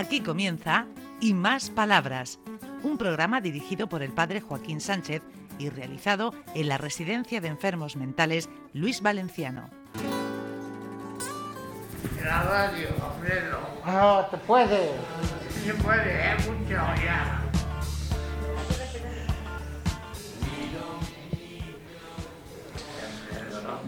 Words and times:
Aquí 0.00 0.22
comienza 0.22 0.86
Y 1.20 1.34
Más 1.34 1.68
Palabras, 1.68 2.38
un 2.82 2.96
programa 2.96 3.42
dirigido 3.42 3.86
por 3.86 4.02
el 4.02 4.14
padre 4.14 4.40
Joaquín 4.40 4.80
Sánchez 4.80 5.20
y 5.58 5.68
realizado 5.68 6.32
en 6.54 6.70
la 6.70 6.78
Residencia 6.78 7.42
de 7.42 7.48
Enfermos 7.48 7.96
Mentales 7.96 8.48
Luis 8.72 9.02
Valenciano. 9.02 9.68
La 12.24 12.42
radio, 12.44 12.88
Alfredo. 13.12 13.60
No, 13.84 14.24
te 14.30 14.38
puede. 14.38 14.90
Se 15.66 15.74
puede, 15.74 16.34
es 16.34 16.48
mucho 16.48 16.76
ya. 17.04 17.39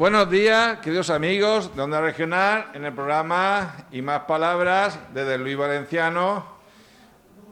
Buenos 0.03 0.29
días, 0.29 0.81
queridos 0.81 1.11
amigos 1.11 1.77
de 1.77 1.81
Onda 1.81 2.01
Regional, 2.01 2.67
en 2.75 2.85
el 2.85 2.93
programa 2.93 3.87
Y 3.93 4.03
Más 4.03 4.23
Palabras 4.23 4.99
desde 5.15 5.39
Luis 5.39 5.57
Valenciano. 5.57 6.45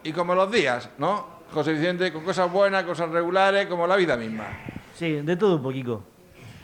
Y 0.02 0.10
como 0.10 0.34
los 0.34 0.50
días, 0.50 0.90
¿no? 0.98 1.26
José 1.52 1.74
Vicente, 1.74 2.12
con 2.12 2.24
cosas 2.24 2.50
buenas, 2.50 2.82
cosas 2.82 3.08
regulares, 3.10 3.68
como 3.68 3.86
la 3.86 3.94
vida 3.94 4.16
misma. 4.16 4.48
Sí, 4.96 5.20
de 5.22 5.36
todo 5.36 5.58
un 5.58 5.62
poquito. 5.62 6.02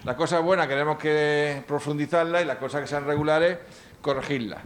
Las 0.02 0.16
cosas 0.16 0.42
buenas 0.42 0.66
queremos 0.66 0.98
que 0.98 1.62
profundizarlas 1.68 2.42
y 2.42 2.46
las 2.46 2.56
cosas 2.56 2.80
que 2.80 2.88
sean 2.88 3.06
regulares, 3.06 3.56
corregirlas. 4.00 4.58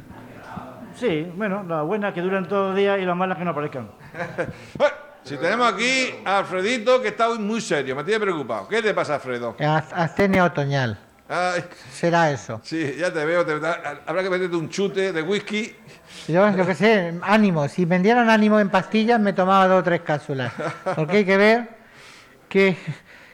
Sí, 0.94 1.30
bueno, 1.36 1.62
las 1.64 1.84
buenas 1.84 2.14
que 2.14 2.22
duran 2.22 2.48
todo 2.48 2.70
el 2.70 2.76
día 2.76 2.96
y 2.96 3.04
las 3.04 3.14
malas 3.14 3.36
que 3.36 3.44
no 3.44 3.50
aparezcan. 3.50 3.90
Bueno, 4.78 4.94
si 5.22 5.36
tenemos 5.36 5.70
aquí 5.70 6.14
a 6.24 6.38
Alfredito, 6.38 7.02
que 7.02 7.08
está 7.08 7.28
hoy 7.28 7.38
muy 7.38 7.60
serio, 7.60 7.94
me 7.94 8.04
tiene 8.04 8.20
preocupado. 8.20 8.66
¿Qué 8.66 8.80
te 8.80 8.94
pasa, 8.94 9.16
Alfredo? 9.16 9.54
Astenia 9.58 10.46
otoñal. 10.46 11.09
Ay, 11.32 11.62
Será 11.92 12.32
eso. 12.32 12.60
sí, 12.64 12.96
ya 12.98 13.12
te 13.12 13.24
veo, 13.24 13.46
te- 13.46 13.52
habrá 14.04 14.22
que 14.24 14.30
meterte 14.30 14.56
un 14.56 14.68
chute 14.68 15.12
de 15.12 15.22
whisky. 15.22 15.76
Yo, 16.26 16.50
yo 16.56 16.66
qué 16.66 16.74
sé, 16.74 17.14
ánimo. 17.22 17.68
Si 17.68 17.84
vendieran 17.84 18.28
ánimo 18.28 18.58
en 18.58 18.68
pastillas, 18.68 19.20
me 19.20 19.32
tomaba 19.32 19.68
dos 19.68 19.78
o 19.80 19.82
tres 19.84 20.00
cápsulas. 20.00 20.52
Porque 20.96 21.18
hay 21.18 21.24
que 21.24 21.36
ver 21.36 21.68
qué, 22.48 22.76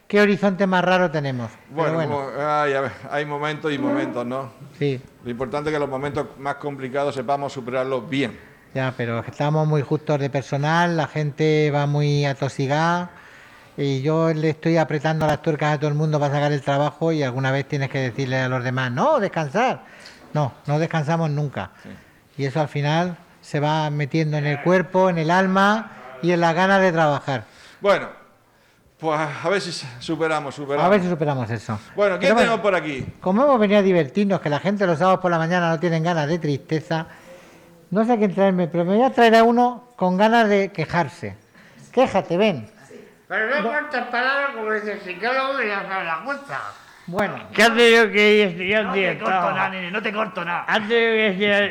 qué 0.07 0.21
horizonte 0.21 0.67
más 0.67 0.83
raro 0.85 1.09
tenemos. 1.09 1.49
Bueno, 1.71 1.95
bueno, 1.95 2.11
como- 2.11 2.29
ay, 2.39 2.73
a 2.73 2.81
ver, 2.81 2.91
hay 3.09 3.25
momentos 3.25 3.73
y 3.73 3.79
momentos, 3.79 4.23
¿no? 4.27 4.51
sí, 4.77 5.01
Lo 5.23 5.31
importante 5.31 5.71
es 5.71 5.73
que 5.73 5.79
los 5.79 5.89
momentos 5.89 6.27
más 6.37 6.55
complicados 6.55 7.15
sepamos 7.15 7.51
superarlos 7.51 8.07
bien. 8.07 8.39
ya, 8.75 8.93
pero 8.95 9.21
estamos 9.27 9.67
muy 9.67 9.81
justos 9.81 10.19
de 10.19 10.29
personal, 10.29 10.95
la 10.95 11.07
gente 11.07 11.71
va 11.73 11.87
muy 11.87 12.25
atosigada. 12.25 13.09
Y 13.77 14.01
yo 14.01 14.33
le 14.33 14.49
estoy 14.49 14.77
apretando 14.77 15.27
las 15.27 15.41
tuercas 15.41 15.75
a 15.75 15.77
todo 15.77 15.87
el 15.89 15.95
mundo 15.95 16.19
para 16.19 16.33
sacar 16.33 16.51
el 16.51 16.61
trabajo 16.61 17.11
y 17.11 17.21
alguna 17.21 17.51
vez 17.51 17.67
tienes 17.67 17.89
que 17.91 17.99
decirle 17.99 18.39
a 18.39 18.49
los 18.49 18.63
demás, 18.63 18.91
no, 18.91 19.19
descansar. 19.19 19.83
No, 20.33 20.51
no 20.65 20.79
descansamos 20.79 21.29
nunca. 21.29 21.69
Y 22.37 22.45
eso 22.45 22.59
al 22.59 22.69
final 22.69 23.17
se 23.39 23.59
va 23.59 23.89
metiendo 23.91 24.37
en 24.37 24.47
el 24.47 24.61
cuerpo, 24.61 25.09
en 25.09 25.19
el 25.19 25.29
alma 25.29 25.91
y 26.23 26.31
en 26.31 26.41
las 26.41 26.55
ganas 26.55 26.81
de 26.81 26.91
trabajar. 26.91 27.43
Bueno, 27.79 28.09
pues 28.99 29.19
a 29.19 29.47
ver 29.49 29.61
si 29.61 29.71
superamos, 29.99 30.55
superamos. 30.55 30.85
A 30.85 30.89
ver 30.89 31.01
si 31.01 31.07
superamos 31.07 31.49
eso. 31.51 31.79
Bueno, 31.95 32.17
¿qué 32.17 32.33
tenemos 32.33 32.59
por 32.59 32.73
aquí? 32.73 33.05
Como 33.21 33.43
hemos 33.43 33.59
venido 33.59 33.79
a 33.79 33.83
divertirnos, 33.83 34.41
que 34.41 34.49
la 34.49 34.59
gente 34.59 34.87
los 34.87 34.97
sábados 34.97 35.19
por 35.19 35.29
la 35.29 35.37
mañana 35.37 35.69
no 35.69 35.79
tienen 35.79 36.01
ganas 36.01 36.27
de 36.27 36.39
tristeza, 36.39 37.05
no 37.91 38.03
sé 38.05 38.13
a 38.13 38.17
quién 38.17 38.33
traerme, 38.33 38.67
pero 38.67 38.85
me 38.85 38.95
voy 38.95 39.05
a 39.05 39.11
traer 39.11 39.35
a 39.35 39.43
uno 39.43 39.83
con 39.95 40.17
ganas 40.17 40.49
de 40.49 40.71
quejarse. 40.71 41.37
Quéjate, 41.91 42.37
ven. 42.37 42.76
Pero 43.27 43.61
no 43.61 43.69
cortes 43.69 44.03
palabras 44.05 44.51
como 44.55 44.71
dice 44.71 44.93
el 44.93 45.01
psicólogo 45.01 45.61
y 45.61 45.67
ya 45.67 45.81
sabes 45.87 46.05
la 46.05 46.21
cuenta. 46.23 46.61
Bueno, 47.07 47.39
¿Qué 47.53 47.63
has 47.63 47.69
tenido 47.69 48.11
que 48.11 48.33
ir 48.35 48.45
a 48.45 48.49
estudiar 48.49 48.85
No 48.85 48.93
te 48.93 49.17
corto 49.17 49.51
nada, 49.51 49.69
nene, 49.69 49.91
no 49.91 50.01
te 50.01 50.13
corto 50.13 50.45
nada. 50.45 50.63
Has 50.67 50.79
tenido 50.87 51.13
que 51.13 51.27
estudiar, 51.27 51.63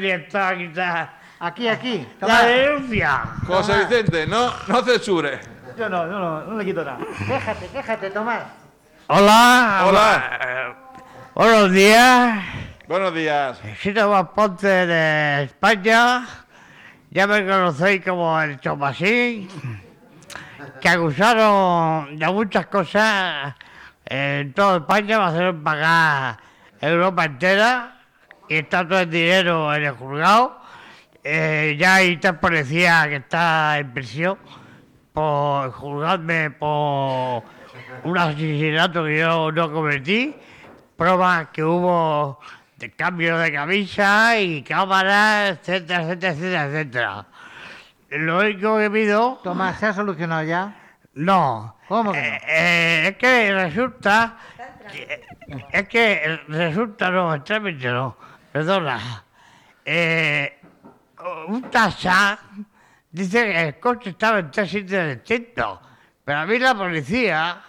estudiar 0.00 0.58
quitar 0.58 1.10
aquí, 1.40 1.68
aquí. 1.68 2.08
la 2.20 2.26
Toma. 2.26 2.42
denuncia. 2.42 3.22
José 3.46 3.78
Vicente, 3.78 4.26
no, 4.26 4.52
no 4.66 4.82
censures. 4.82 5.40
Yo 5.78 5.88
no, 5.88 6.06
yo 6.06 6.18
no, 6.18 6.44
no 6.44 6.58
le 6.58 6.64
quito 6.64 6.84
nada. 6.84 6.98
Quéjate, 7.26 7.68
quéjate, 7.68 8.10
Tomás. 8.10 8.42
Hola. 9.06 9.84
Hola. 9.86 10.76
buenos 11.34 11.72
días. 11.72 12.44
Buenos 12.86 13.14
días. 13.14 13.60
Soy 13.82 13.94
Tomás 13.94 14.26
Ponte 14.34 14.66
de 14.66 15.42
España. 15.44 16.26
Ya 17.10 17.26
me 17.26 17.46
conocéis 17.46 18.04
como 18.04 18.40
el 18.40 18.58
Chomasín. 18.60 19.48
Que 20.80 20.88
acusaron 20.88 22.18
de 22.18 22.26
muchas 22.28 22.66
cosas 22.66 23.54
en 24.04 24.52
toda 24.52 24.78
España. 24.78 25.18
Me 25.18 25.30
hicieron 25.30 25.62
pagar 25.62 26.38
Europa 26.80 27.24
entera. 27.24 27.94
Y 28.48 28.56
está 28.56 28.86
todo 28.86 29.00
el 29.00 29.10
dinero 29.10 29.74
en 29.74 29.84
el 29.84 29.92
juzgado. 29.92 30.58
Eh, 31.22 31.76
ya 31.78 31.96
hay 31.96 32.16
tres 32.16 32.34
policías 32.34 33.08
que 33.08 33.16
está 33.16 33.78
en 33.78 33.92
prisión 33.92 34.38
por 35.12 35.72
juzgarme 35.72 36.50
por 36.52 37.42
un 38.04 38.18
asesinato 38.18 39.04
que 39.04 39.18
yo 39.18 39.50
no 39.52 39.72
cometí, 39.72 40.34
pruebas 40.96 41.48
que 41.48 41.64
hubo 41.64 42.38
de 42.76 42.90
cambio 42.92 43.36
de 43.38 43.52
camisa 43.52 44.38
y 44.38 44.62
cámaras, 44.62 45.58
etcétera, 45.58 46.02
etcétera, 46.04 46.32
etcétera, 46.32 46.64
etcétera. 46.66 47.26
Lo 48.10 48.38
único 48.38 48.78
que 48.78 48.90
pido, 48.90 49.38
Tomás, 49.44 49.78
¿se 49.78 49.86
ha 49.86 49.92
solucionado 49.92 50.42
ya? 50.44 50.74
no. 51.14 51.76
¿Cómo 51.88 52.12
que 52.12 52.18
no? 52.18 52.24
Eh, 52.24 52.40
eh, 52.46 53.08
es 53.08 53.16
que 53.16 53.52
resulta, 53.54 54.36
que- 54.92 55.26
es 55.72 55.88
que 55.88 56.40
resulta, 56.48 57.10
no, 57.10 57.32
el 57.34 57.42
trámite 57.42 57.88
no, 57.88 58.16
perdona. 58.52 59.24
Eh, 59.86 60.58
un 61.48 61.62
tasa 61.70 62.38
dice 63.10 63.44
que 63.44 63.68
el 63.68 63.78
coche 63.80 64.10
estaba 64.10 64.38
en 64.40 64.50
tres 64.50 64.70
sitios 64.70 65.06
distintos, 65.08 65.78
pero 66.24 66.38
a 66.40 66.46
mí 66.46 66.58
la 66.58 66.74
policía, 66.74 67.60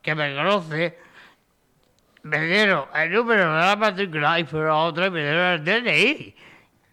que 0.00 0.14
me 0.14 0.34
conoce, 0.34 0.98
me 2.22 2.40
dieron 2.40 2.86
el 2.94 3.12
número 3.12 3.52
de 3.54 3.60
la 3.60 3.76
matrícula 3.76 4.40
y 4.40 4.44
fueron 4.44 4.70
a 4.70 4.76
otro 4.76 5.04
y 5.06 5.10
me 5.10 5.20
dieron 5.20 5.46
el 5.52 5.64
DNI. 5.64 6.34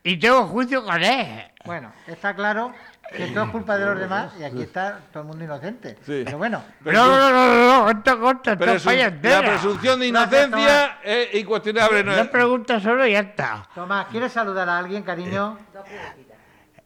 Y 0.08 0.18
tengo 0.18 0.48
juicio 0.48 0.86
con 0.86 1.04
él. 1.04 1.44
Bueno, 1.66 1.92
está 2.08 2.34
claro 2.34 2.74
que 3.14 3.28
todo 3.28 3.44
es 3.44 3.50
culpa 3.50 3.78
de 3.78 3.86
los 3.88 4.00
demás 4.00 4.32
y 4.40 4.44
aquí 4.46 4.62
está 4.62 5.00
todo 5.12 5.24
el 5.24 5.28
mundo 5.28 5.44
inocente. 5.44 5.98
Sí. 6.06 6.22
Pero 6.24 6.38
bueno, 6.38 6.64
Pero 6.82 6.98
no, 6.98 7.08
no, 7.08 7.30
no, 7.30 7.48
no, 7.48 7.84
no, 7.84 7.90
esto 7.90 8.18
consta, 8.18 8.54
esto 8.54 8.64
es 8.66 8.76
España 8.76 8.98
la 9.00 9.08
entera. 9.08 9.42
presunción 9.42 10.00
de 10.00 10.12
Gracias, 10.12 10.48
inocencia 10.48 10.98
es 11.04 11.36
incuestionable. 11.36 12.04
¿no? 12.06 12.14
Una 12.14 12.32
pregunta 12.32 12.80
solo 12.80 13.06
y 13.06 13.12
ya 13.12 13.20
está. 13.20 13.68
Tomás, 13.76 14.08
¿quieres 14.08 14.32
saludar 14.32 14.70
a 14.70 14.78
alguien, 14.78 15.04
cariño? 15.04 15.58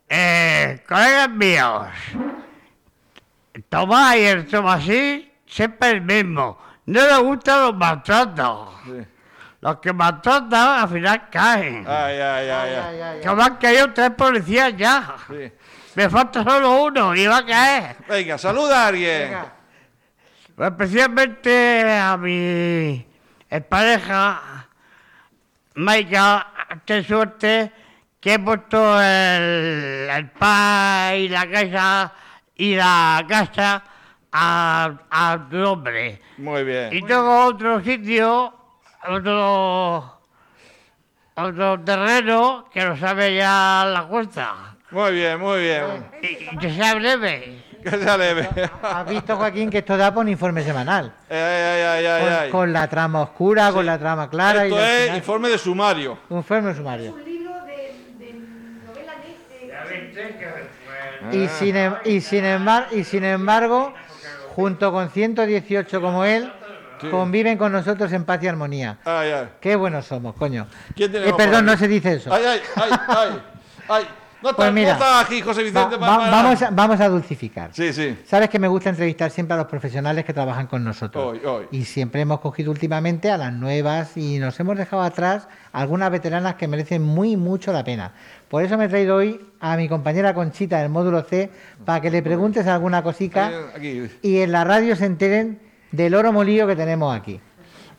Eh, 0.09 0.83
colegas 0.89 1.29
míos, 1.29 1.87
Tomás 3.69 4.15
y 4.15 4.21
el 4.23 4.47
Tomasín 4.47 5.31
siempre 5.45 5.89
el 5.91 6.01
mismo. 6.01 6.57
No 6.87 7.05
le 7.05 7.17
gustan 7.19 7.61
los 7.67 7.75
maltratos. 7.75 8.69
Sí. 8.85 9.05
Los 9.61 9.77
que 9.77 9.93
maltratan 9.93 10.79
al 10.81 10.89
final 10.89 11.29
caen. 11.29 11.85
Ay, 11.87 12.15
ay, 12.19 12.21
ay, 12.21 12.49
Ay, 12.49 12.69
ay. 12.75 12.75
ay, 12.83 13.01
ay, 13.01 13.21
Que 13.21 13.29
me 13.35 13.43
han 13.43 13.55
caído 13.57 13.93
tres 13.93 14.09
policías 14.11 14.75
ya. 14.75 15.15
Sí. 15.29 15.51
Me 15.95 16.09
falta 16.09 16.43
solo 16.43 16.83
uno 16.83 17.15
y 17.15 17.27
va 17.27 17.37
a 17.37 17.45
caer. 17.45 17.95
Venga, 18.07 18.37
saluda 18.37 18.85
a 18.85 18.87
alguien. 18.87 19.21
Venga. 19.29 19.53
Pues 20.55 20.69
especialmente 20.71 21.83
a 21.99 22.17
mi 22.17 23.05
pareja, 23.69 24.67
Maika, 25.75 26.47
qué 26.85 27.03
suerte 27.03 27.71
que 28.19 28.33
he 28.35 28.39
puesto 28.39 29.01
el, 29.01 30.07
el 30.11 30.29
pan 30.31 31.15
y 31.15 31.29
la 31.29 31.49
casa 31.49 32.13
y 32.55 32.75
la 32.75 33.25
casa 33.27 33.83
a, 34.31 34.91
a 35.09 35.47
tu 35.49 35.57
nombre. 35.57 36.21
Muy 36.37 36.63
bien. 36.63 36.89
Y 36.93 37.01
tengo 37.03 37.45
otro 37.45 37.81
sitio, 37.83 38.53
otro, 39.09 40.19
otro 41.35 41.79
terreno 41.81 42.65
que 42.73 42.83
lo 42.85 42.97
sabe 42.97 43.35
ya 43.35 43.85
la 43.91 44.03
cuesta. 44.03 44.75
Muy 44.91 45.11
bien, 45.13 45.39
muy 45.39 45.59
bien. 45.61 46.05
Y, 46.21 46.53
y 46.53 46.57
que 46.57 46.73
sea 46.73 46.95
breve. 46.95 47.63
Que 47.81 47.89
se 47.89 48.15
leve. 48.15 48.47
Has 48.83 49.09
visto, 49.09 49.35
Joaquín, 49.37 49.71
que 49.71 49.79
esto 49.79 49.97
da 49.97 50.13
por 50.13 50.21
un 50.21 50.29
informe 50.29 50.61
semanal. 50.61 51.11
Ay, 51.31 51.35
ay, 51.35 51.81
ay, 51.81 52.05
ay, 52.05 52.21
Con, 52.23 52.33
ay. 52.33 52.49
con 52.51 52.73
la 52.73 52.87
trama 52.87 53.21
oscura, 53.23 53.71
con 53.71 53.87
la 53.87 53.97
trama 53.97 54.29
clara. 54.29 54.65
Esto 54.65 54.75
y 54.79 54.83
es 54.83 55.01
final- 55.05 55.17
informe 55.17 55.49
de 55.49 55.57
sumario. 55.57 56.19
Un 56.29 56.37
informe 56.37 56.75
sumario. 56.75 57.11
un 57.15 57.25
libro 57.25 57.53
de, 57.65 57.95
de 58.19 58.33
novela 58.85 59.13
de... 61.31 61.43
Y 61.43 61.47
sin, 61.47 61.75
em- 61.75 61.95
y, 62.05 62.21
sin 62.21 62.43
embar- 62.43 62.85
y 62.91 63.03
sin 63.03 63.23
embargo, 63.23 63.95
junto 64.55 64.91
con 64.91 65.09
118 65.09 66.01
como 66.01 66.23
él, 66.23 66.53
conviven 67.09 67.57
con 67.57 67.71
nosotros 67.71 68.11
en 68.13 68.25
paz 68.25 68.43
y 68.43 68.47
armonía. 68.47 68.97
Ay, 69.05 69.31
ay. 69.31 69.47
Qué 69.59 69.75
buenos 69.75 70.05
somos, 70.05 70.35
coño. 70.35 70.67
¿Quién 70.95 71.15
Eh, 71.15 71.33
perdón, 71.35 71.65
no 71.65 71.71
aquí? 71.71 71.79
se 71.81 71.87
dice 71.87 72.13
eso. 72.13 72.33
Ay, 72.33 72.43
ay, 72.45 72.59
ay, 72.75 72.91
ay. 73.07 73.41
ay. 73.89 74.03
No 74.43 74.55
Pues 74.55 74.73
mira, 74.73 74.97
no 74.97 75.05
aquí, 75.19 75.39
José 75.39 75.61
Vicente. 75.61 75.97
va- 75.97 76.17
vamos, 76.17 76.59
a, 76.63 76.71
vamos 76.71 76.99
a 76.99 77.07
dulcificar. 77.09 77.69
Sí, 77.73 77.93
sí. 77.93 78.17
Sabes 78.25 78.49
que 78.49 78.57
me 78.57 78.67
gusta 78.67 78.89
entrevistar 78.89 79.29
siempre 79.29 79.53
a 79.53 79.57
los 79.57 79.67
profesionales 79.67 80.25
que 80.25 80.33
trabajan 80.33 80.65
con 80.65 80.83
nosotros. 80.83 81.23
Hoy, 81.23 81.41
hoy. 81.45 81.67
Y 81.69 81.85
siempre 81.85 82.21
hemos 82.21 82.39
cogido 82.39 82.71
últimamente 82.71 83.29
a 83.29 83.37
las 83.37 83.53
nuevas 83.53 84.17
y 84.17 84.39
nos 84.39 84.59
hemos 84.59 84.77
dejado 84.79 85.03
atrás 85.03 85.47
algunas 85.73 86.09
veteranas 86.09 86.55
que 86.55 86.67
merecen 86.67 87.03
muy 87.03 87.37
mucho 87.37 87.71
la 87.71 87.83
pena. 87.83 88.13
Por 88.49 88.63
eso 88.63 88.79
me 88.79 88.85
he 88.85 88.89
traído 88.89 89.17
hoy 89.17 89.39
a 89.59 89.77
mi 89.77 89.87
compañera 89.87 90.33
Conchita 90.33 90.79
del 90.79 90.89
módulo 90.89 91.21
C 91.21 91.51
para 91.85 92.01
que 92.01 92.09
le 92.09 92.23
preguntes 92.23 92.65
alguna 92.65 93.03
cosica 93.03 93.51
Aquí. 93.75 94.09
y 94.23 94.39
en 94.39 94.51
la 94.53 94.63
radio 94.63 94.95
se 94.95 95.05
enteren 95.05 95.59
del 95.91 96.15
oro 96.15 96.31
molido 96.31 96.67
que 96.67 96.75
tenemos 96.75 97.15
aquí. 97.15 97.39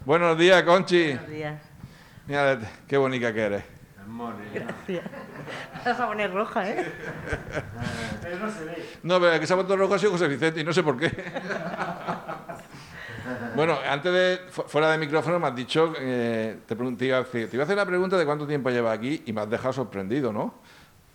Buenos 0.04 0.36
días, 0.38 0.62
Conchi. 0.62 1.08
Buenos 1.12 1.28
días. 1.30 1.62
Mira, 2.26 2.58
qué 2.86 2.96
bonita 2.96 3.32
que 3.32 3.40
eres. 3.42 3.64
Gracias. 4.54 5.04
Vas 5.84 5.98
a 6.00 6.06
poner 6.06 6.32
roja, 6.32 6.68
¿eh? 6.68 6.84
No, 9.02 9.18
pero 9.20 9.32
el 9.32 9.40
que 9.40 9.46
se 9.46 9.52
ha 9.52 9.56
puesto 9.56 9.76
rojo 9.76 9.94
ha 9.94 9.98
sido 9.98 10.12
José 10.12 10.28
Vicente 10.28 10.60
y 10.60 10.64
no 10.64 10.72
sé 10.72 10.82
por 10.82 10.96
qué. 10.98 11.10
bueno, 13.56 13.78
antes 13.88 14.12
de, 14.12 14.40
fu- 14.50 14.62
fuera 14.62 14.90
de 14.92 14.98
micrófono 14.98 15.38
me 15.40 15.48
has 15.48 15.56
dicho, 15.56 15.92
eh, 15.98 16.58
te, 16.66 16.74
te 16.76 17.04
iba 17.06 17.18
a 17.18 17.24
decir- 17.24 17.48
te 17.48 17.56
iba 17.56 17.62
a 17.62 17.64
hacer 17.64 17.76
la 17.76 17.86
pregunta 17.86 18.16
de 18.16 18.24
cuánto 18.24 18.46
tiempo 18.46 18.70
llevas 18.70 18.96
aquí 18.98 19.22
y 19.26 19.32
me 19.32 19.40
has 19.40 19.50
dejado 19.50 19.72
sorprendido, 19.72 20.32
¿no? 20.32 20.54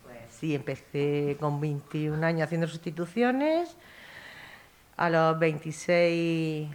Pues 0.04 0.18
sí, 0.40 0.56
empecé 0.56 1.38
con 1.40 1.60
21 1.62 2.26
años 2.26 2.44
haciendo 2.44 2.68
sustituciones. 2.68 3.76
A 4.98 5.10
los 5.10 5.38
26 5.40 6.70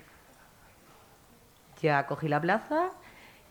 ya 1.83 2.07
cogí 2.07 2.29
la 2.29 2.41
plaza 2.41 2.91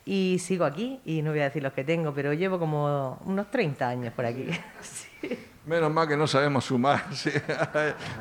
y 0.05 0.37
sigo 0.39 0.65
aquí. 0.65 0.99
Y 1.05 1.21
no 1.21 1.31
voy 1.31 1.41
a 1.41 1.45
decir 1.45 1.61
los 1.61 1.73
que 1.73 1.83
tengo, 1.83 2.13
pero 2.13 2.33
llevo 2.33 2.57
como 2.57 3.19
unos 3.25 3.51
30 3.51 3.87
años 3.87 4.13
por 4.13 4.25
aquí. 4.25 4.47
Sí. 4.81 5.37
Menos 5.67 5.91
mal 5.91 6.07
que 6.07 6.17
no 6.17 6.25
sabemos 6.25 6.65
sumar, 6.65 7.03
sí. 7.13 7.29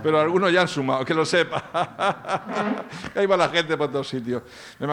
pero 0.03 0.21
algunos 0.21 0.53
ya 0.53 0.61
han 0.61 0.69
sumado, 0.69 1.03
que 1.07 1.15
lo 1.15 1.25
sepa. 1.25 1.71
Ahí 3.17 3.25
va 3.25 3.39
la 3.39 3.49
gente 3.49 3.75
por 3.79 3.91
todos 3.91 4.07
sitios. 4.07 4.43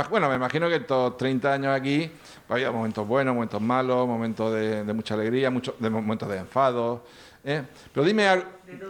Bueno, 0.10 0.30
me 0.30 0.36
imagino 0.36 0.70
que 0.70 0.76
estos 0.76 1.18
30 1.18 1.52
años 1.52 1.76
aquí 1.76 2.10
pues, 2.48 2.56
había 2.56 2.72
momentos 2.72 3.06
buenos, 3.06 3.36
momentos 3.36 3.60
malos, 3.60 4.08
momentos 4.08 4.54
de, 4.54 4.86
de 4.86 4.94
mucha 4.94 5.16
alegría, 5.16 5.52
muchos 5.52 5.76
de 5.78 5.90
momentos 5.90 6.30
de 6.30 6.38
enfado. 6.38 7.04
¿eh? 7.44 7.64
Pero 7.94 8.06
dime 8.06 8.28
algo. 8.28 8.46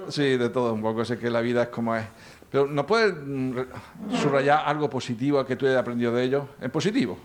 Sí, 0.09 0.37
de 0.37 0.49
todo 0.49 0.73
un 0.73 0.81
poco, 0.81 1.05
sé 1.05 1.17
que 1.17 1.29
la 1.29 1.41
vida 1.41 1.63
es 1.63 1.69
como 1.69 1.95
es. 1.95 2.05
Pero 2.51 2.67
¿nos 2.67 2.85
puedes 2.85 3.13
mm, 3.13 3.59
subrayar 4.21 4.63
algo 4.65 4.89
positivo 4.89 5.45
que 5.45 5.55
tú 5.55 5.65
hayas 5.65 5.79
aprendido 5.79 6.13
de 6.13 6.23
ello? 6.23 6.47
En 6.61 6.71
positivo. 6.71 7.17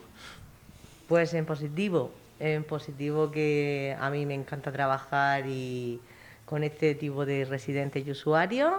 Pues 1.08 1.32
en 1.34 1.46
positivo, 1.46 2.10
en 2.40 2.64
positivo 2.64 3.30
que 3.30 3.96
a 4.00 4.10
mí 4.10 4.26
me 4.26 4.34
encanta 4.34 4.72
trabajar 4.72 5.44
y 5.46 6.00
con 6.44 6.64
este 6.64 6.94
tipo 6.94 7.24
de 7.24 7.44
residentes 7.44 8.06
y 8.06 8.10
usuarios. 8.10 8.72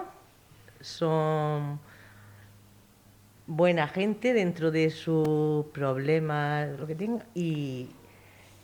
Son 0.81 1.80
buena 3.48 3.88
gente 3.88 4.34
dentro 4.34 4.72
de 4.72 4.90
sus 4.90 5.66
problemas, 5.68 6.78
lo 6.78 6.88
que 6.88 6.95
tenga, 6.95 7.25
y, 7.34 7.90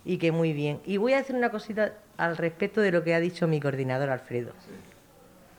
y 0.06 0.18
que 0.18 0.32
muy 0.32 0.54
bien. 0.54 0.80
Y 0.86 0.98
voy 0.98 1.14
a 1.14 1.18
decir 1.18 1.36
una 1.36 1.50
cosita 1.50 1.94
al 2.18 2.38
respecto 2.38 2.82
de 2.82 2.92
lo 2.92 3.04
que 3.04 3.16
ha 3.16 3.20
dicho 3.20 3.48
mi 3.48 3.60
coordinador 3.60 4.10
Alfredo, 4.10 4.52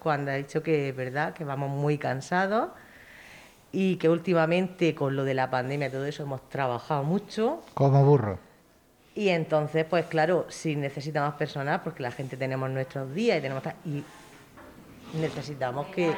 cuando 0.00 0.30
ha 0.32 0.34
dicho 0.34 0.62
que 0.62 0.88
es 0.88 0.96
verdad 0.96 1.32
que 1.34 1.44
vamos 1.44 1.70
muy 1.70 1.98
cansados 1.98 2.70
y 3.72 3.96
que 3.96 4.08
últimamente 4.08 4.94
con 4.96 5.14
lo 5.14 5.22
de 5.24 5.34
la 5.34 5.48
pandemia 5.50 5.86
y 5.88 5.90
todo 5.90 6.04
eso 6.06 6.24
hemos 6.24 6.48
trabajado 6.48 7.04
mucho 7.04 7.62
Como 7.74 8.04
burro. 8.04 8.38
y 9.14 9.28
entonces 9.28 9.84
pues 9.88 10.06
claro 10.06 10.46
si 10.48 10.74
necesitamos 10.74 11.34
personal 11.34 11.80
porque 11.84 12.02
la 12.02 12.10
gente 12.10 12.36
tenemos 12.36 12.68
nuestros 12.70 13.14
días 13.14 13.38
y 13.38 13.40
tenemos 13.42 13.62
y 13.84 14.02
necesitamos 15.20 15.86
que 15.88 16.12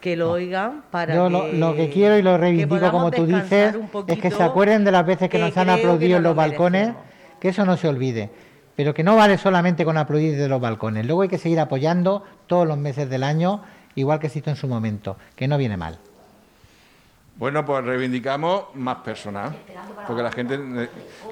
que 0.00 0.16
lo 0.16 0.30
oigan 0.30 0.84
para 0.92 1.12
Yo 1.14 1.24
que, 1.26 1.30
lo, 1.32 1.52
lo 1.52 1.74
que 1.74 1.90
quiero 1.90 2.16
y 2.16 2.22
lo 2.22 2.38
reivindico 2.38 2.90
como 2.92 3.10
tú 3.10 3.26
dices 3.26 3.74
es 4.06 4.18
que 4.20 4.30
se 4.30 4.42
acuerden 4.44 4.84
de 4.84 4.92
las 4.92 5.04
veces 5.04 5.28
que, 5.28 5.38
que 5.38 5.42
nos 5.42 5.56
han 5.56 5.70
aplaudido 5.70 6.18
en 6.18 6.22
los 6.22 6.30
lo 6.30 6.36
balcones, 6.36 6.82
merecemos. 6.88 7.06
que 7.40 7.48
eso 7.48 7.64
no 7.66 7.76
se 7.76 7.88
olvide. 7.88 8.30
Pero 8.78 8.94
que 8.94 9.02
no 9.02 9.16
vale 9.16 9.38
solamente 9.38 9.84
con 9.84 9.96
aplaudir 9.98 10.38
de 10.38 10.48
los 10.48 10.60
balcones. 10.60 11.04
Luego 11.04 11.22
hay 11.22 11.28
que 11.28 11.38
seguir 11.38 11.58
apoyando 11.58 12.22
todos 12.46 12.64
los 12.64 12.78
meses 12.78 13.10
del 13.10 13.24
año, 13.24 13.60
igual 13.96 14.20
que 14.20 14.28
se 14.28 14.40
en 14.48 14.54
su 14.54 14.68
momento, 14.68 15.16
que 15.34 15.48
no 15.48 15.58
viene 15.58 15.76
mal. 15.76 15.98
Bueno, 17.38 17.64
pues 17.64 17.84
reivindicamos 17.84 18.64
más 18.74 18.96
personal, 18.96 19.54
porque 20.08 20.24
la 20.24 20.32
gente, 20.32 20.58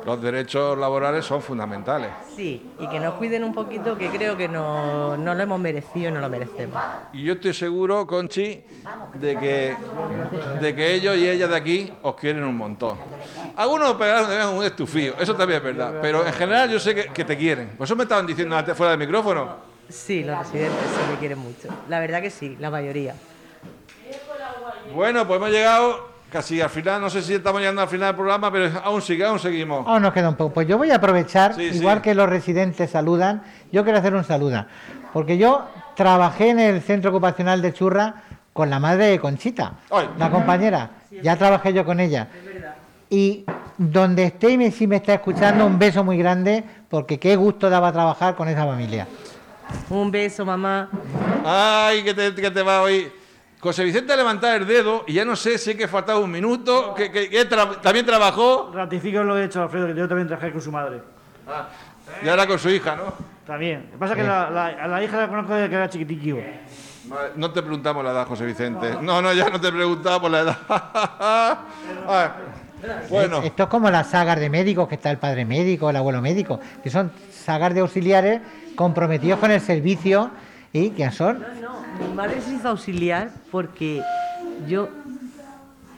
los 0.05 0.23
derechos 0.23 0.79
laborales 0.79 1.25
son 1.25 1.43
fundamentales. 1.43 2.11
sí 2.37 2.64
y 2.79 2.87
que 2.88 3.00
nos 3.00 3.14
cuiden 3.14 3.43
un 3.43 3.53
poquito 3.53 3.99
que 3.99 4.08
creo 4.11 4.37
que 4.37 4.47
no, 4.47 5.17
no 5.17 5.35
lo 5.35 5.43
hemos 5.43 5.58
merecido 5.58 6.11
y 6.11 6.12
no 6.12 6.20
lo 6.20 6.29
merecemos 6.29 6.81
Y 7.12 7.25
yo 7.25 7.32
estoy 7.32 7.53
seguro, 7.53 8.06
Conchi, 8.06 8.62
de 9.14 9.37
que, 9.37 9.76
de 10.61 10.75
que 10.76 10.94
ellos 10.94 11.17
y 11.17 11.29
ellas 11.29 11.50
de 11.50 11.56
aquí 11.56 11.93
os 12.03 12.14
quieren 12.14 12.44
un 12.44 12.56
montón. 12.56 12.97
Algunos 13.56 13.94
pegaron 13.94 14.55
un 14.59 14.64
estufío, 14.64 15.14
eso 15.19 15.35
también 15.35 15.59
es 15.59 15.64
verdad, 15.64 15.99
pero 16.00 16.25
en 16.25 16.32
general 16.35 16.70
yo 16.70 16.79
sé 16.79 16.94
que, 16.94 17.06
que 17.06 17.25
te 17.25 17.37
quieren. 17.37 17.70
Por 17.70 17.85
eso 17.85 17.97
me 17.97 18.05
estaban 18.05 18.26
diciendo 18.29 18.56
antes 18.56 18.76
fuera 18.76 18.93
del 18.93 19.00
micrófono. 19.00 19.56
sí 19.88 20.23
los 20.23 20.38
residentes 20.38 20.79
sí 20.88 21.11
me 21.12 21.19
quieren 21.19 21.38
mucho 21.38 21.69
la 21.88 21.99
verdad 21.99 22.23
que 22.23 22.31
sí 22.31 22.56
la 22.61 22.70
mayoría 22.70 23.14
Bueno, 24.97 25.27
pues 25.27 25.37
hemos 25.37 25.51
llegado 25.51 26.09
casi 26.33 26.59
al 26.63 26.71
final, 26.71 27.03
no 27.03 27.11
sé 27.11 27.21
si 27.21 27.35
estamos 27.35 27.61
llegando 27.61 27.83
al 27.83 27.89
final 27.89 28.09
del 28.09 28.17
programa, 28.17 28.51
pero 28.51 28.71
aún 28.83 29.03
sigue, 29.03 29.27
aún 29.27 29.39
seguimos. 29.39 29.87
Aún 29.87 30.01
nos 30.01 30.11
queda 30.15 30.31
un 30.31 30.37
poco. 30.37 30.55
Pues 30.55 30.67
yo 30.67 30.79
voy 30.79 30.91
a 30.91 30.97
aprovechar, 30.97 31.55
Sí, 31.55 31.71
sí. 31.71 31.77
igual 31.79 32.01
que 32.01 32.15
los 32.15 32.27
residentes 32.27 32.91
saludan, 32.91 33.43
yo 33.71 33.85
quiero 33.85 33.99
hacer 33.99 34.15
un 34.15 34.25
saluda. 34.25 34.69
Porque 35.13 35.37
yo 35.37 35.67
trabajé 35.97 36.49
en 36.49 36.61
el 36.61 36.81
centro 36.81 37.11
ocupacional 37.11 37.61
de 37.61 37.75
Churra 37.75 38.15
con 38.55 38.71
la 38.71 38.81
madre 38.81 39.05
de 39.09 39.19
Conchita, 39.21 39.75
Ay. 39.91 40.09
la 40.19 40.31
compañera. 40.31 40.91
Ya 41.23 41.37
trabajé 41.37 41.75
yo 41.75 41.85
con 41.85 42.01
ella. 42.01 42.29
Y 43.11 43.45
donde 43.77 44.25
esté 44.25 44.49
y 44.53 44.57
me- 44.57 44.71
si 44.71 44.87
me 44.87 44.97
está 44.97 45.13
escuchando, 45.13 45.67
un 45.67 45.79
beso 45.79 46.03
muy 46.05 46.17
grande, 46.17 46.65
porque 46.89 47.19
qué 47.19 47.37
gusto 47.37 47.69
daba 47.69 47.93
trabajar 47.93 48.35
con 48.35 48.49
esa 48.49 48.65
familia. 48.65 49.07
un 49.91 50.11
beso 50.11 50.45
mamá 50.47 50.89
Ay, 51.45 52.03
que 52.03 52.15
te, 52.15 52.35
que 52.35 52.51
te 52.51 52.63
va 52.63 52.81
hoy. 52.83 53.13
José 53.67 53.83
Vicente 53.83 54.13
ha 54.13 54.17
levantado 54.17 54.55
el 54.55 54.65
dedo 54.67 55.03
y 55.09 55.15
ya 55.15 55.25
no 55.25 55.35
sé 55.35 55.59
si 55.59 55.71
es 55.73 55.77
que 55.77 55.89
faltaba 55.89 56.21
un 56.21 56.31
minuto, 56.31 56.95
que, 56.95 57.11
que- 57.11 57.29
que 57.29 57.49
tra- 57.51 57.81
también 57.81 58.07
trabajó 58.07 58.71
Ratifico 58.73 59.25
lo 59.25 59.35
de 59.35 59.47
hecho, 59.47 59.61
Alfredo, 59.63 59.89
que 59.89 59.95
yo 59.97 60.07
también 60.07 60.29
trabajé 60.29 60.53
con 60.53 60.61
su 60.61 60.71
madre. 60.71 61.01
y 62.23 62.29
ahora 62.29 62.47
con 62.47 62.59
su 62.61 62.71
hija, 62.71 62.95
¿no? 62.95 63.13
También. 63.45 63.87
Lo 63.87 63.93
que 63.93 63.99
pasa 63.99 64.13
es 64.13 64.19
que 64.21 64.25
la, 64.25 64.51
la- 64.51 64.67
a 64.67 64.87
la 64.87 65.03
hija 65.03 65.17
la 65.17 65.29
conozco 65.29 65.53
desde 65.55 65.69
que 65.69 65.75
era 65.75 65.91
chiquitillo. 65.91 66.37
Vale, 67.07 67.31
No 67.35 67.51
te 67.51 67.61
preguntamos 67.63 68.05
la 68.05 68.13
edad, 68.13 68.27
José 68.27 68.47
Vicente. 68.47 68.95
No, 69.03 69.21
no, 69.21 69.33
ya 69.33 69.49
no 69.51 69.61
te 69.61 69.73
preguntaba 69.73 70.21
por 70.21 70.31
la 70.31 70.41
edad. 70.41 70.59
Ay, 72.09 72.29
bueno, 73.11 73.43
Esto 73.43 73.65
es 73.65 73.69
como 73.69 73.91
las 73.91 74.11
sagas 74.11 74.39
de 74.39 74.49
médicos, 74.51 74.87
que 74.89 74.95
está 74.97 75.11
el 75.11 75.19
padre 75.19 75.45
médico, 75.45 75.91
el 75.91 75.97
abuelo 75.97 76.21
médico, 76.21 76.61
que 76.83 76.91
son 76.91 77.11
sagas 77.33 77.75
de 77.75 77.81
auxiliares 77.81 78.41
comprometidos 78.77 79.41
con 79.41 79.51
el 79.51 79.61
servicio 79.61 80.31
y 80.76 80.90
que 80.90 81.11
son 81.11 81.45
No, 81.62 81.80
mi 82.09 82.14
madre 82.14 82.40
se 82.40 82.54
hizo 82.54 82.68
auxiliar 82.68 83.30
porque 83.50 84.02
yo 84.68 84.88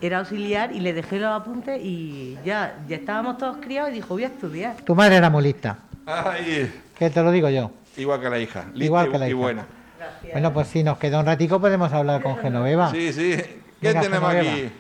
era 0.01 0.19
auxiliar 0.21 0.73
y 0.75 0.81
le 0.81 0.93
dejé 0.93 1.19
los 1.19 1.33
apuntes 1.41 1.81
y 1.83 2.37
ya, 2.45 2.79
ya 2.89 2.97
estábamos 2.97 3.39
todos 3.39 3.57
criados 3.61 3.91
y 3.91 3.95
dijo, 3.95 4.09
voy 4.15 4.25
a 4.25 4.29
estudiar. 4.29 4.77
Tu 4.85 4.95
madre 4.95 5.17
era 5.17 5.29
muy 5.29 5.43
lista, 5.43 5.79
ay, 6.07 6.73
que 6.97 7.11
te 7.11 7.23
lo 7.23 7.31
digo 7.33 7.49
yo. 7.49 7.71
igual 7.97 8.21
que 8.21 8.31
la 8.31 8.39
hija, 8.39 8.65
lista 8.73 8.85
Igual 8.85 9.09
y- 9.09 9.11
que 9.11 9.19
la 9.19 9.27
y 9.27 9.31
hija. 9.31 9.39
buena. 9.39 9.67
Bueno, 10.33 10.53
pues 10.53 10.69
si 10.69 10.85
nos 10.85 10.99
queda 10.99 11.19
un 11.19 11.27
ratico 11.27 11.61
podemos 11.61 11.93
hablar 11.93 12.23
con 12.23 12.37
Genoveva. 12.39 12.91
Sí, 12.93 13.13
sí. 13.13 13.37
¿Qué 13.37 13.63
Venga, 13.89 14.01
tenemos 14.03 14.31
Genoveva. 14.31 14.53
aquí? 14.53 14.71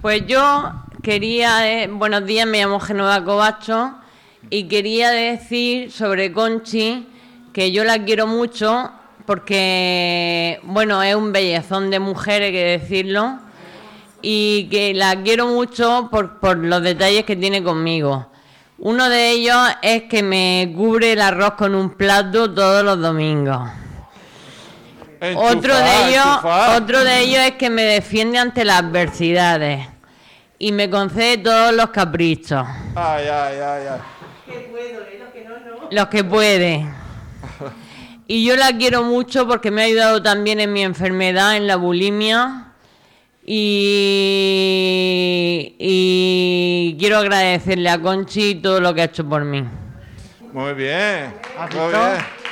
Pues 0.00 0.26
yo 0.26 0.72
quería, 1.02 1.70
eh, 1.82 1.88
buenos 1.88 2.24
días, 2.26 2.46
me 2.46 2.58
llamo 2.60 2.80
Genoveva 2.80 3.22
Cobacho 3.24 3.94
y 4.48 4.68
quería 4.68 5.10
decir 5.10 5.90
sobre 5.92 6.32
Conchi 6.32 7.06
que 7.56 7.72
yo 7.72 7.84
la 7.84 8.04
quiero 8.04 8.26
mucho 8.26 8.90
porque, 9.24 10.60
bueno, 10.64 11.02
es 11.02 11.14
un 11.14 11.32
bellezón 11.32 11.88
de 11.90 11.98
mujer, 11.98 12.42
hay 12.42 12.52
que 12.52 12.78
decirlo, 12.78 13.38
y 14.20 14.68
que 14.70 14.92
la 14.92 15.22
quiero 15.22 15.46
mucho 15.46 16.10
por, 16.10 16.38
por 16.38 16.58
los 16.58 16.82
detalles 16.82 17.24
que 17.24 17.34
tiene 17.34 17.62
conmigo. 17.62 18.30
Uno 18.76 19.08
de 19.08 19.30
ellos 19.30 19.56
es 19.80 20.02
que 20.02 20.22
me 20.22 20.70
cubre 20.76 21.12
el 21.12 21.22
arroz 21.22 21.52
con 21.52 21.74
un 21.74 21.94
plato 21.94 22.52
todos 22.52 22.84
los 22.84 23.00
domingos. 23.00 23.70
Otro 25.34 25.74
de 25.74 26.08
ellos, 26.10 26.26
otro 26.76 27.04
de 27.04 27.20
ellos 27.20 27.40
es 27.40 27.52
que 27.52 27.70
me 27.70 27.84
defiende 27.84 28.38
ante 28.38 28.66
las 28.66 28.82
adversidades 28.82 29.88
y 30.58 30.72
me 30.72 30.90
concede 30.90 31.38
todos 31.38 31.72
los 31.72 31.88
caprichos, 31.88 32.66
Ay, 32.94 33.24
ay, 33.26 33.58
ay, 33.58 33.82
ay. 33.92 34.00
los 35.90 36.06
que 36.08 36.22
puede. 36.22 37.05
Y 38.28 38.44
yo 38.44 38.56
la 38.56 38.76
quiero 38.76 39.04
mucho 39.04 39.46
porque 39.46 39.70
me 39.70 39.82
ha 39.82 39.84
ayudado 39.84 40.20
también 40.22 40.58
en 40.58 40.72
mi 40.72 40.82
enfermedad, 40.82 41.56
en 41.56 41.68
la 41.68 41.76
bulimia. 41.76 42.72
Y, 43.44 44.16
y 45.78 46.96
quiero 46.98 47.18
agradecerle 47.18 47.88
a 47.88 48.00
Conchi 48.00 48.56
todo 48.56 48.80
lo 48.80 48.92
que 48.92 49.02
ha 49.02 49.04
hecho 49.04 49.24
por 49.28 49.44
mí. 49.44 49.62
Muy 50.52 50.74
bien. 50.74 51.34
¿Has 51.56 51.72
Muy 51.72 51.92
bien. 51.92 52.45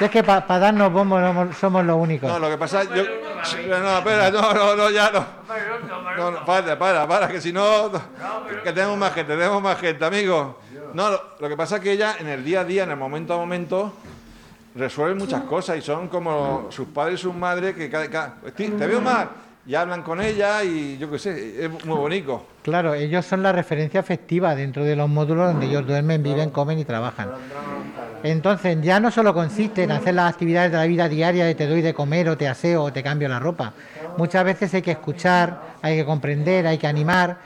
Si 0.00 0.04
es 0.06 0.10
que 0.10 0.24
para 0.24 0.58
darnos 0.58 0.90
bombos 0.92 1.20
somos, 1.22 1.56
somos 1.56 1.84
los 1.84 1.96
únicos. 1.96 2.28
No, 2.28 2.38
lo 2.38 2.48
que 2.48 2.56
pasa 2.58 2.82
yo 2.84 3.04
no, 3.68 3.98
espera, 3.98 4.30
no, 4.30 4.52
no, 4.54 4.74
no, 4.76 4.90
ya 4.90 5.10
no. 5.10 5.24
No, 6.16 6.30
no, 6.32 6.44
para, 6.44 6.78
para, 6.78 7.06
para, 7.06 7.28
que 7.28 7.40
si 7.40 7.52
no 7.52 7.92
que 8.64 8.72
tenemos 8.72 8.96
más 8.98 9.12
gente, 9.14 9.36
tenemos 9.36 9.62
más 9.62 9.78
gente, 9.78 10.02
amigo. 10.04 10.58
No, 10.94 11.10
lo, 11.10 11.22
lo 11.38 11.48
que 11.48 11.56
pasa 11.56 11.76
es 11.76 11.82
que 11.82 11.92
ella 11.92 12.16
en 12.18 12.28
el 12.28 12.42
día 12.44 12.60
a 12.60 12.64
día, 12.64 12.82
en 12.84 12.90
el 12.90 12.96
momento 12.96 13.34
a 13.34 13.36
momento 13.36 13.92
resuelven 14.74 15.18
muchas 15.18 15.42
cosas 15.42 15.76
y 15.76 15.82
son 15.82 16.08
como 16.08 16.66
sus 16.70 16.88
padres 16.88 17.20
y 17.20 17.22
sus 17.22 17.34
madres 17.34 17.76
que 17.76 17.90
cada, 17.90 18.08
cada- 18.08 18.34
te 18.56 18.68
veo 18.70 19.00
mal 19.02 19.28
y 19.66 19.74
hablan 19.74 20.02
con 20.02 20.20
ella 20.20 20.64
y 20.64 20.96
yo 20.98 21.10
qué 21.10 21.18
sé, 21.18 21.64
es 21.66 21.84
muy 21.84 21.96
bonito. 21.98 22.46
Claro, 22.62 22.94
ellos 22.94 23.26
son 23.26 23.42
la 23.42 23.52
referencia 23.52 24.00
afectiva 24.00 24.54
dentro 24.54 24.82
de 24.82 24.96
los 24.96 25.08
módulos 25.08 25.52
donde 25.52 25.66
ellos 25.66 25.86
duermen, 25.86 26.22
viven, 26.22 26.48
comen 26.50 26.78
y 26.78 26.84
trabajan. 26.86 27.28
Entonces, 28.22 28.78
ya 28.82 29.00
no 29.00 29.10
solo 29.10 29.32
consiste 29.32 29.82
en 29.82 29.92
hacer 29.92 30.14
las 30.14 30.32
actividades 30.32 30.70
de 30.70 30.76
la 30.76 30.86
vida 30.86 31.08
diaria 31.08 31.44
de 31.44 31.54
te 31.54 31.66
doy 31.66 31.80
de 31.80 31.94
comer 31.94 32.28
o 32.28 32.36
te 32.36 32.48
aseo 32.48 32.84
o 32.84 32.92
te 32.92 33.02
cambio 33.02 33.28
la 33.28 33.38
ropa. 33.38 33.72
Muchas 34.18 34.44
veces 34.44 34.74
hay 34.74 34.82
que 34.82 34.90
escuchar, 34.90 35.60
hay 35.80 35.96
que 35.96 36.04
comprender, 36.04 36.66
hay 36.66 36.76
que 36.76 36.86
animar 36.86 37.38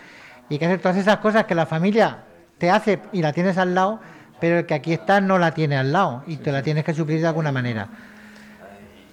y 0.49 0.59
que 0.59 0.66
hacer 0.66 0.81
todas 0.81 0.97
esas 0.97 1.19
cosas 1.19 1.45
que 1.45 1.54
la 1.54 1.66
familia 1.66 2.25
te 2.59 2.71
hace 2.71 2.99
y 3.12 3.23
la 3.23 3.33
tienes 3.33 3.57
al 3.57 3.75
lado, 3.75 4.00
pero 4.40 4.59
el 4.59 4.66
que 4.66 4.75
aquí 4.75 4.93
está 4.93 5.21
no 5.21 5.38
la 5.38 5.52
tiene 5.52 5.76
al 5.76 5.93
lado 5.93 6.25
y 6.26 6.38
te 6.38 6.50
la 6.50 6.62
tienes 6.62 6.85
que 6.85 6.93
suplir 6.93 7.21
de 7.21 7.28
alguna 7.28 7.52
manera. 7.52 7.88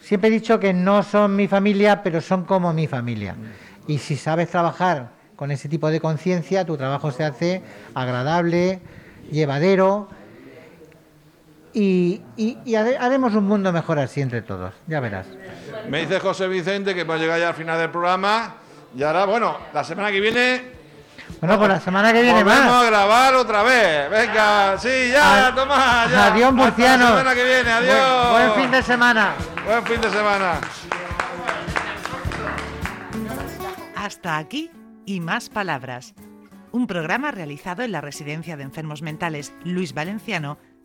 Siempre 0.01 0.29
he 0.29 0.31
dicho 0.33 0.59
que 0.59 0.73
no 0.73 1.03
son 1.03 1.35
mi 1.35 1.47
familia, 1.47 2.01
pero 2.01 2.21
son 2.21 2.43
como 2.45 2.73
mi 2.73 2.87
familia. 2.87 3.35
Y 3.87 3.99
si 3.99 4.15
sabes 4.15 4.49
trabajar 4.49 5.09
con 5.35 5.51
ese 5.51 5.69
tipo 5.69 5.89
de 5.89 5.99
conciencia, 5.99 6.65
tu 6.65 6.75
trabajo 6.75 7.11
se 7.11 7.23
hace 7.23 7.61
agradable, 7.93 8.79
llevadero 9.31 10.09
y, 11.73 12.21
y- 12.37 12.57
y 12.65 12.75
hare- 12.75 12.97
haremos 12.99 13.33
un 13.33 13.45
mundo 13.45 13.71
mejor 13.71 13.99
así 13.99 14.21
entre 14.21 14.41
todos, 14.41 14.73
ya 14.87 14.99
verás. 14.99 15.27
Me 15.89 16.01
dice 16.01 16.19
José 16.19 16.47
Vicente 16.47 16.93
que 16.93 17.01
hemos 17.01 17.19
llegado 17.19 17.39
ya 17.39 17.49
al 17.49 17.53
final 17.55 17.77
del 17.79 17.89
programa 17.89 18.55
y 18.95 19.03
ahora, 19.03 19.25
bueno, 19.25 19.57
la 19.73 19.83
semana 19.83 20.11
que 20.11 20.19
viene 20.19 20.61
Bueno, 21.39 21.57
pues 21.57 21.69
la 21.69 21.79
semana 21.79 22.11
que 22.11 22.21
viene 22.23 22.43
más. 22.43 22.59
a 22.69 22.83
grabar 22.85 23.33
otra 23.35 23.63
vez. 23.63 24.09
Venga, 24.09 24.77
sí, 24.77 25.09
ya, 25.11 25.47
Ad- 25.47 25.55
toma, 25.55 26.07
ya. 26.11 26.25
Adiós, 26.27 26.49
Hasta 26.49 26.51
murcianos. 26.51 27.09
La 27.11 27.17
semana 27.17 27.35
que 27.35 27.43
viene, 27.45 27.71
adiós. 27.71 28.31
Buen, 28.31 28.47
buen 28.49 28.61
fin 28.61 28.71
de 28.71 28.83
semana. 28.83 29.33
Buen 29.65 29.85
fin 29.85 30.01
de 30.01 30.09
semana. 30.09 30.59
Hasta 33.95 34.37
aquí 34.37 34.69
y 35.05 35.19
más 35.19 35.49
palabras. 35.49 36.13
Un 36.71 36.87
programa 36.87 37.31
realizado 37.31 37.83
en 37.83 37.91
la 37.91 38.01
Residencia 38.01 38.55
de 38.57 38.63
Enfermos 38.63 39.01
Mentales 39.01 39.53
Luis 39.63 39.93
Valenciano 39.93 40.57